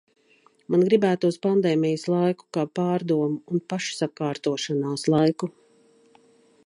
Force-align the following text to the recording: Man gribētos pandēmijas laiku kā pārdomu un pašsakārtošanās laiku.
Man 0.75 0.85
gribētos 0.85 1.35
pandēmijas 1.43 2.05
laiku 2.13 2.47
kā 2.57 2.65
pārdomu 2.79 3.37
un 3.57 3.63
pašsakārtošanās 3.75 5.07
laiku. 5.17 5.55